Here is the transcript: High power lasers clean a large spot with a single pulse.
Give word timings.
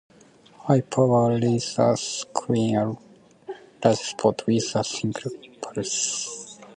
High 0.61 0.81
power 0.81 1.37
lasers 1.39 2.25
clean 2.33 2.75
a 2.75 2.97
large 3.85 3.97
spot 3.99 4.41
with 4.47 4.75
a 4.75 4.83
single 4.83 5.29
pulse. 5.61 6.57